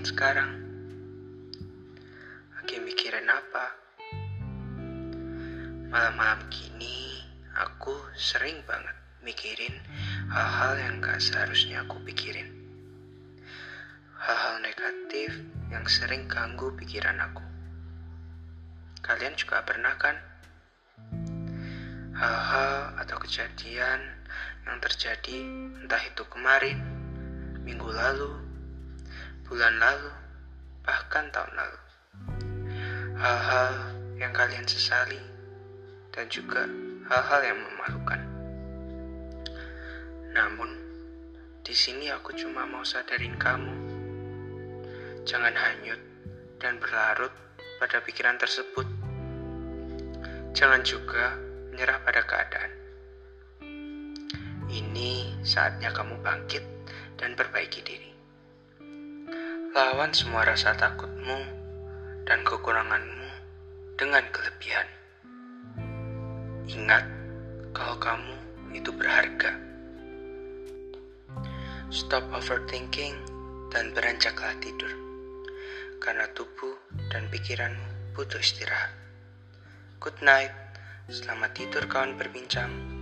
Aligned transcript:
rasain 0.00 0.16
sekarang? 0.16 0.50
Lagi 2.56 2.76
mikirin 2.80 3.28
apa? 3.28 3.66
Malam-malam 5.92 6.40
gini, 6.48 7.20
aku 7.52 7.92
sering 8.16 8.64
banget 8.64 8.96
mikirin 9.20 9.76
hal-hal 10.32 10.80
yang 10.80 10.94
gak 11.04 11.20
seharusnya 11.20 11.84
aku 11.84 12.00
pikirin. 12.08 12.48
Hal-hal 14.16 14.64
negatif 14.64 15.36
yang 15.68 15.84
sering 15.84 16.24
ganggu 16.30 16.72
pikiran 16.80 17.20
aku. 17.20 17.44
Kalian 19.04 19.36
juga 19.36 19.60
pernah 19.68 20.00
kan? 20.00 20.16
Hal-hal 22.16 22.96
atau 23.04 23.16
kejadian 23.20 24.00
yang 24.64 24.78
terjadi 24.80 25.36
entah 25.84 26.02
itu 26.08 26.24
kemarin, 26.30 26.99
minggu 27.70 27.86
lalu, 27.86 28.34
bulan 29.46 29.78
lalu, 29.78 30.10
bahkan 30.82 31.30
tahun 31.30 31.54
lalu. 31.54 31.78
Hal-hal 33.14 33.94
yang 34.18 34.34
kalian 34.34 34.66
sesali 34.66 35.22
dan 36.10 36.26
juga 36.26 36.66
hal-hal 37.06 37.40
yang 37.46 37.58
memalukan. 37.62 38.20
Namun, 40.34 40.70
di 41.62 41.70
sini 41.70 42.10
aku 42.10 42.34
cuma 42.34 42.66
mau 42.66 42.82
sadarin 42.82 43.38
kamu. 43.38 43.70
Jangan 45.22 45.54
hanyut 45.54 46.02
dan 46.58 46.82
berlarut 46.82 47.30
pada 47.78 48.02
pikiran 48.02 48.34
tersebut. 48.34 48.90
Jangan 50.58 50.82
juga 50.82 51.38
menyerah 51.70 52.02
pada 52.02 52.26
keadaan. 52.26 52.72
Ini 54.66 55.38
saatnya 55.46 55.94
kamu 55.94 56.18
bangkit 56.18 56.79
dan 57.20 57.36
perbaiki 57.36 57.84
diri. 57.84 58.10
Lawan 59.76 60.10
semua 60.16 60.48
rasa 60.48 60.72
takutmu 60.72 61.38
dan 62.24 62.40
kekuranganmu 62.42 63.28
dengan 64.00 64.24
kelebihan. 64.32 64.88
Ingat 66.64 67.04
kalau 67.76 68.00
kamu 68.00 68.34
itu 68.72 68.88
berharga. 68.96 69.52
Stop 71.92 72.24
overthinking 72.32 73.14
dan 73.68 73.92
beranjaklah 73.92 74.56
tidur. 74.64 74.90
Karena 76.00 76.24
tubuh 76.32 76.74
dan 77.12 77.28
pikiranmu 77.28 78.16
butuh 78.16 78.40
istirahat. 78.40 78.96
Good 80.00 80.18
night. 80.24 80.54
Selamat 81.12 81.52
tidur 81.52 81.84
kawan 81.90 82.16
berbincang. 82.16 82.99